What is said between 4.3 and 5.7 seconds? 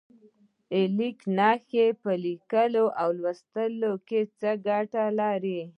څه ګټه لري؟